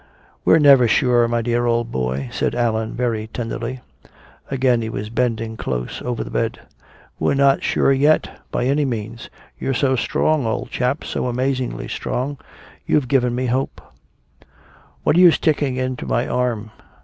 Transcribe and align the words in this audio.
"We're 0.43 0.57
never 0.57 0.87
sure, 0.87 1.27
my 1.27 1.43
dear 1.43 1.67
old 1.67 1.91
boy," 1.91 2.29
said 2.31 2.55
Allan 2.55 2.95
very 2.95 3.27
tenderly. 3.27 3.81
Again 4.49 4.81
he 4.81 4.89
was 4.89 5.11
bending 5.11 5.57
close 5.57 6.01
over 6.01 6.23
the 6.23 6.31
bed. 6.31 6.59
"We're 7.19 7.35
not 7.35 7.61
sure 7.61 7.93
yet 7.93 8.41
by 8.49 8.65
any 8.65 8.83
means. 8.83 9.29
You're 9.59 9.75
so 9.75 9.95
strong, 9.95 10.47
old 10.47 10.71
chap, 10.71 11.03
so 11.03 11.27
amazingly 11.27 11.87
strong. 11.87 12.39
You've 12.87 13.07
given 13.09 13.35
me 13.35 13.45
hope" 13.45 13.79
"What 15.03 15.17
are 15.17 15.19
you 15.19 15.29
sticking 15.29 15.75
into 15.75 16.07
my 16.07 16.27
arm?" 16.27 16.71